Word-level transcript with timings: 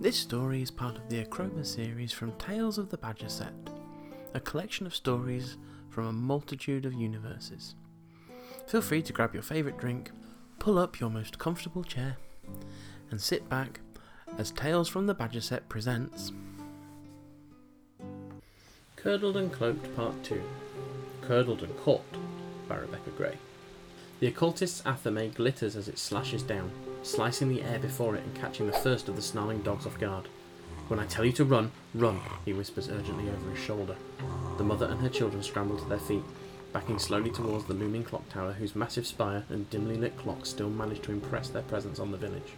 This 0.00 0.16
story 0.16 0.62
is 0.62 0.70
part 0.70 0.96
of 0.96 1.10
the 1.10 1.22
Achroma 1.22 1.66
series 1.66 2.10
from 2.10 2.32
Tales 2.38 2.78
of 2.78 2.88
the 2.88 2.96
Badger 2.96 3.28
Set, 3.28 3.52
a 4.32 4.40
collection 4.40 4.86
of 4.86 4.94
stories 4.94 5.58
from 5.90 6.06
a 6.06 6.12
multitude 6.12 6.86
of 6.86 6.94
universes. 6.94 7.74
Feel 8.66 8.80
free 8.80 9.02
to 9.02 9.12
grab 9.12 9.34
your 9.34 9.42
favourite 9.42 9.76
drink, 9.76 10.10
pull 10.58 10.78
up 10.78 11.00
your 11.00 11.10
most 11.10 11.38
comfortable 11.38 11.84
chair, 11.84 12.16
and 13.10 13.20
sit 13.20 13.46
back 13.50 13.80
as 14.38 14.52
Tales 14.52 14.88
from 14.88 15.06
the 15.06 15.12
Badger 15.12 15.42
Set 15.42 15.68
presents 15.68 16.32
Curdled 18.96 19.36
and 19.36 19.52
Cloaked 19.52 19.94
Part 19.94 20.24
2 20.24 20.42
Curdled 21.20 21.62
and 21.62 21.76
Caught 21.76 22.16
by 22.66 22.76
Rebecca 22.76 23.10
Gray. 23.18 23.36
The 24.20 24.28
occultist's 24.28 24.80
athame 24.86 25.34
glitters 25.34 25.76
as 25.76 25.88
it 25.88 25.98
slashes 25.98 26.42
down, 26.42 26.70
slicing 27.02 27.48
the 27.48 27.62
air 27.62 27.78
before 27.78 28.14
it 28.14 28.24
and 28.24 28.34
catching 28.34 28.66
the 28.66 28.72
first 28.72 29.08
of 29.08 29.16
the 29.16 29.22
snarling 29.22 29.62
dogs 29.62 29.86
off 29.86 29.98
guard. 29.98 30.28
When 30.88 30.98
I 31.00 31.06
tell 31.06 31.24
you 31.24 31.32
to 31.32 31.44
run, 31.44 31.70
run, 31.94 32.20
he 32.44 32.52
whispers 32.52 32.88
urgently 32.88 33.28
over 33.30 33.50
his 33.50 33.58
shoulder. 33.58 33.96
The 34.58 34.64
mother 34.64 34.86
and 34.86 35.00
her 35.00 35.08
children 35.08 35.42
scramble 35.42 35.78
to 35.78 35.88
their 35.88 35.98
feet, 35.98 36.24
backing 36.72 36.98
slowly 36.98 37.30
towards 37.30 37.64
the 37.64 37.74
looming 37.74 38.04
clock 38.04 38.28
tower 38.28 38.52
whose 38.52 38.76
massive 38.76 39.06
spire 39.06 39.44
and 39.48 39.70
dimly 39.70 39.96
lit 39.96 40.16
clock 40.18 40.46
still 40.46 40.70
manage 40.70 41.02
to 41.02 41.12
impress 41.12 41.48
their 41.48 41.62
presence 41.62 41.98
on 41.98 42.10
the 42.10 42.18
village. 42.18 42.54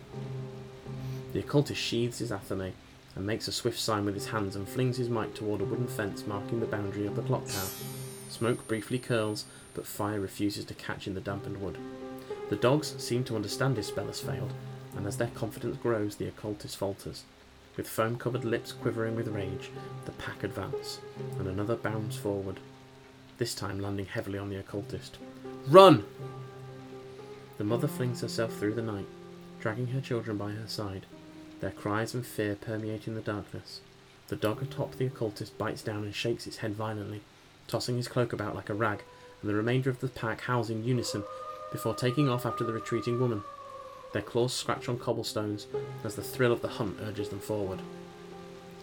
The 1.32 1.40
occultist 1.40 1.80
sheathes 1.80 2.18
his 2.18 2.30
athame 2.30 2.72
and 3.14 3.26
makes 3.26 3.48
a 3.48 3.52
swift 3.52 3.78
sign 3.78 4.04
with 4.04 4.14
his 4.14 4.28
hands 4.28 4.56
and 4.56 4.68
flings 4.68 4.96
his 4.96 5.08
might 5.08 5.34
toward 5.34 5.60
a 5.60 5.64
wooden 5.64 5.86
fence 5.86 6.26
marking 6.26 6.60
the 6.60 6.66
boundary 6.66 7.06
of 7.06 7.16
the 7.16 7.22
clock 7.22 7.46
tower. 7.46 7.68
Smoke 8.30 8.66
briefly 8.66 8.98
curls, 8.98 9.44
but 9.74 9.86
fire 9.86 10.20
refuses 10.20 10.64
to 10.64 10.74
catch 10.74 11.06
in 11.06 11.14
the 11.14 11.20
dampened 11.20 11.60
wood. 11.60 11.78
The 12.52 12.58
dogs 12.58 12.94
seem 13.02 13.24
to 13.24 13.34
understand 13.34 13.78
his 13.78 13.86
spell 13.86 14.08
has 14.08 14.20
failed, 14.20 14.52
and 14.94 15.06
as 15.06 15.16
their 15.16 15.30
confidence 15.34 15.78
grows, 15.78 16.16
the 16.16 16.28
occultist 16.28 16.76
falters. 16.76 17.24
With 17.78 17.88
foam 17.88 18.18
covered 18.18 18.44
lips 18.44 18.72
quivering 18.72 19.16
with 19.16 19.28
rage, 19.28 19.70
the 20.04 20.12
pack 20.12 20.44
advance, 20.44 21.00
and 21.38 21.48
another 21.48 21.76
bounds 21.76 22.14
forward, 22.14 22.60
this 23.38 23.54
time 23.54 23.80
landing 23.80 24.04
heavily 24.04 24.38
on 24.38 24.50
the 24.50 24.58
occultist. 24.58 25.16
Run! 25.66 26.04
The 27.56 27.64
mother 27.64 27.88
flings 27.88 28.20
herself 28.20 28.54
through 28.58 28.74
the 28.74 28.82
night, 28.82 29.08
dragging 29.58 29.86
her 29.86 30.02
children 30.02 30.36
by 30.36 30.50
her 30.50 30.68
side, 30.68 31.06
their 31.60 31.70
cries 31.70 32.12
and 32.12 32.26
fear 32.26 32.54
permeating 32.54 33.14
the 33.14 33.22
darkness. 33.22 33.80
The 34.28 34.36
dog 34.36 34.60
atop 34.62 34.96
the 34.96 35.06
occultist 35.06 35.56
bites 35.56 35.80
down 35.80 36.04
and 36.04 36.14
shakes 36.14 36.46
its 36.46 36.58
head 36.58 36.74
violently, 36.74 37.22
tossing 37.66 37.96
his 37.96 38.08
cloak 38.08 38.34
about 38.34 38.54
like 38.54 38.68
a 38.68 38.74
rag, 38.74 39.04
and 39.40 39.48
the 39.48 39.54
remainder 39.54 39.88
of 39.88 40.00
the 40.00 40.08
pack 40.08 40.42
howls 40.42 40.68
in 40.68 40.84
unison 40.84 41.24
before 41.72 41.94
taking 41.94 42.28
off 42.28 42.46
after 42.46 42.62
the 42.62 42.72
retreating 42.72 43.18
woman. 43.18 43.42
Their 44.12 44.22
claws 44.22 44.52
scratch 44.52 44.88
on 44.88 44.98
cobblestones 44.98 45.66
as 46.04 46.14
the 46.14 46.22
thrill 46.22 46.52
of 46.52 46.62
the 46.62 46.68
hunt 46.68 46.98
urges 47.02 47.30
them 47.30 47.40
forward. 47.40 47.80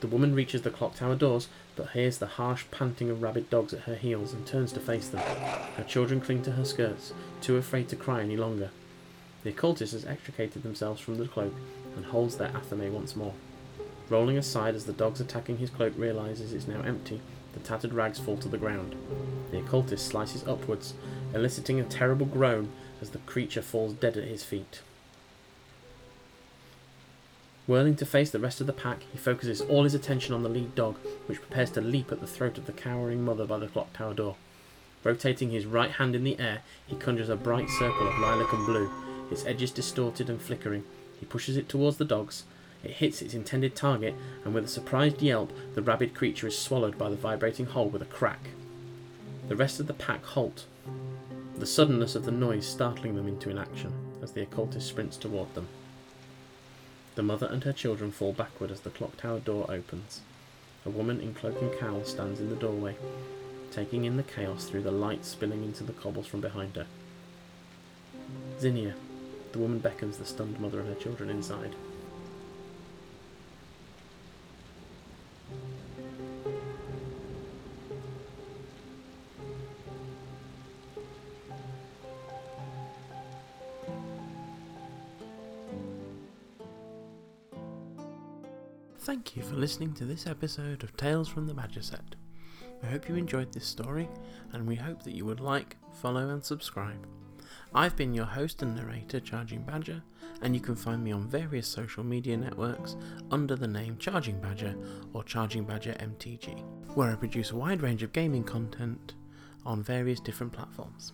The 0.01 0.07
woman 0.07 0.33
reaches 0.33 0.63
the 0.63 0.69
clock 0.69 0.95
tower 0.95 1.15
doors, 1.15 1.49
but 1.75 1.91
hears 1.91 2.17
the 2.17 2.25
harsh 2.25 2.65
panting 2.71 3.09
of 3.09 3.21
rabid 3.21 3.49
dogs 3.49 3.73
at 3.73 3.81
her 3.81 3.95
heels 3.95 4.33
and 4.33 4.45
turns 4.45 4.71
to 4.73 4.79
face 4.79 5.09
them. 5.09 5.21
Her 5.75 5.83
children 5.83 6.21
cling 6.21 6.41
to 6.43 6.51
her 6.51 6.65
skirts, 6.65 7.13
too 7.41 7.57
afraid 7.57 7.89
to 7.89 7.95
cry 7.95 8.21
any 8.21 8.37
longer. 8.37 8.71
The 9.43 9.51
occultist 9.51 9.93
has 9.93 10.05
extricated 10.05 10.63
themselves 10.63 10.99
from 10.99 11.17
the 11.17 11.27
cloak 11.27 11.53
and 11.95 12.05
holds 12.05 12.37
their 12.37 12.49
athame 12.49 12.91
once 12.91 13.15
more. 13.15 13.33
Rolling 14.09 14.37
aside 14.37 14.73
as 14.73 14.85
the 14.85 14.93
dogs 14.93 15.21
attacking 15.21 15.57
his 15.57 15.69
cloak 15.69 15.93
realizes 15.95 16.53
it's 16.53 16.67
now 16.67 16.81
empty, 16.81 17.21
the 17.53 17.59
tattered 17.59 17.93
rags 17.93 18.19
fall 18.19 18.37
to 18.37 18.47
the 18.47 18.57
ground. 18.57 18.95
The 19.51 19.59
occultist 19.59 20.07
slices 20.07 20.47
upwards, 20.47 20.93
eliciting 21.33 21.80
a 21.80 21.83
terrible 21.83 22.25
groan 22.25 22.69
as 23.02 23.11
the 23.11 23.17
creature 23.19 23.61
falls 23.61 23.94
dead 23.94 24.17
at 24.17 24.27
his 24.27 24.44
feet. 24.44 24.81
Whirling 27.67 27.95
to 27.97 28.05
face 28.05 28.31
the 28.31 28.39
rest 28.39 28.61
of 28.61 28.67
the 28.67 28.73
pack, 28.73 29.03
he 29.11 29.17
focuses 29.17 29.61
all 29.61 29.83
his 29.83 29.94
attention 29.94 30.33
on 30.33 30.41
the 30.41 30.49
lead 30.49 30.73
dog, 30.73 30.97
which 31.27 31.39
prepares 31.41 31.69
to 31.71 31.81
leap 31.81 32.11
at 32.11 32.19
the 32.19 32.25
throat 32.25 32.58
of 32.58 32.66
the 32.66 32.73
cowering 32.73 33.23
mother 33.23 33.45
by 33.45 33.59
the 33.59 33.67
clock 33.67 33.94
tower 33.94 34.16
door. 34.16 34.38
Rotating 35.03 35.52
his 35.52 35.67
right 35.67 35.91
hand 35.91 36.15
in 36.15 36.23
the 36.23 36.39
air, 36.39 36.64
he 36.87 36.95
conjures 36.95 37.30
a 37.30 37.36
bright 37.36 37.70
circle 37.70 38.08
of 38.08 38.20
lilac 38.20 38.52
and 38.52 38.65
blue, 38.65 38.89
its 39.30 39.45
edges 39.45 39.70
distorted 39.70 40.30
and 40.30 40.42
flickering. 40.42 40.83
He 41.20 41.27
pushes 41.27 41.58
it 41.58 41.70
towards 41.70 41.98
the 41.98 42.05
dogs. 42.05 42.43
It 42.83 42.92
hits 42.92 43.21
its 43.21 43.33
intended 43.33 43.76
target, 43.76 44.15
and 44.43 44.53
with 44.53 44.65
a 44.65 44.67
surprised 44.67 45.21
yelp, 45.21 45.53
the 45.76 45.82
rabid 45.83 46.15
creature 46.15 46.48
is 46.48 46.58
swallowed 46.58 46.98
by 46.98 47.09
the 47.09 47.15
vibrating 47.15 47.67
hole 47.67 47.87
with 47.87 48.02
a 48.02 48.05
crack. 48.05 48.49
The 49.49 49.55
rest 49.55 49.80
of 49.80 49.87
the 49.87 49.93
pack 49.95 50.23
halt, 50.23 50.65
the 51.58 51.65
suddenness 51.65 52.14
of 52.14 52.23
the 52.23 52.32
noise 52.32 52.67
startling 52.67 53.15
them 53.15 53.27
into 53.27 53.49
inaction 53.49 53.92
as 54.21 54.32
the 54.32 54.43
occultist 54.43 54.87
sprints 54.87 55.17
toward 55.17 55.55
them. 55.55 55.67
The 57.15 57.23
mother 57.23 57.48
and 57.48 57.64
her 57.64 57.73
children 57.73 58.11
fall 58.11 58.32
backward 58.32 58.70
as 58.70 58.82
the 58.82 58.92
clock 58.92 59.17
tower 59.17 59.39
door 59.39 59.65
opens. 59.67 60.21
A 60.86 60.92
woman 60.92 61.20
in 61.20 61.33
cloak 61.33 61.59
and 61.64 61.76
cowl 61.80 62.04
stands 62.04 62.39
in 62.39 62.52
the 62.52 62.55
doorway, 62.55 62.95
taking 63.71 64.05
in 64.05 64.17
the 64.17 64.23
chaos 64.23 64.65
through 64.65 64.83
the 64.83 64.92
light 64.92 65.26
spilling 65.26 65.64
into 65.64 65.83
the 65.83 65.93
cobbles 65.93 66.27
from 66.27 66.42
behind 66.42 66.76
her. 66.76 66.86
Zinnia, 68.59 68.93
the 69.52 69.58
woman 69.58 69.80
beckons 69.80 70.17
the 70.17 70.26
stunned 70.26 70.59
mother 70.59 70.80
and 70.80 70.89
her 70.89 71.02
children 71.02 71.32
inside. 71.32 71.73
Thank 89.09 89.36
you 89.36 89.42
for 89.42 89.55
listening 89.55 89.93
to 89.95 90.05
this 90.05 90.27
episode 90.27 90.83
of 90.83 90.95
Tales 90.95 91.27
from 91.27 91.47
the 91.47 91.53
Badger 91.55 91.81
Set. 91.81 92.14
I 92.83 92.86
hope 92.86 93.09
you 93.09 93.15
enjoyed 93.15 93.52
this 93.52 93.65
story, 93.65 94.08
and 94.53 94.67
we 94.67 94.75
hope 94.75 95.02
that 95.02 95.15
you 95.15 95.25
would 95.25 95.39
like, 95.39 95.77
follow, 95.99 96.30
and 96.30 96.45
subscribe. 96.45 97.08
I've 97.73 97.95
been 97.95 98.14
your 98.14 98.27
host 98.27 98.61
and 98.61 98.75
narrator, 98.75 99.20
Charging 99.20 99.64
Badger, 99.64 100.03
and 100.43 100.53
you 100.53 100.61
can 100.61 100.75
find 100.75 101.03
me 101.03 101.11
on 101.11 101.27
various 101.27 101.67
social 101.67 102.03
media 102.03 102.37
networks 102.37 102.97
under 103.31 103.55
the 103.55 103.67
name 103.67 103.97
Charging 103.97 104.39
Badger 104.39 104.75
or 105.14 105.23
Charging 105.23 105.64
Badger 105.64 105.93
MTG, 105.93 106.64
where 106.93 107.11
I 107.11 107.15
produce 107.15 107.49
a 107.49 107.55
wide 107.55 107.81
range 107.81 108.03
of 108.03 108.14
gaming 108.14 108.43
content 108.43 109.15
on 109.65 109.81
various 109.81 110.20
different 110.20 110.53
platforms. 110.53 111.14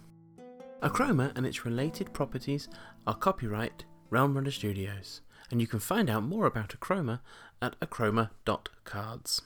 Achroma 0.81 1.31
and 1.37 1.45
its 1.45 1.63
related 1.63 2.11
properties 2.11 2.67
are 3.07 3.15
copyright 3.15 3.85
Realm 4.09 4.35
Runner 4.35 4.51
Studios, 4.51 5.21
and 5.51 5.61
you 5.61 5.67
can 5.67 5.79
find 5.79 6.09
out 6.09 6.23
more 6.23 6.45
about 6.45 6.69
Achroma 6.69 7.19
at 7.61 7.79
achroma.cards. 7.79 9.41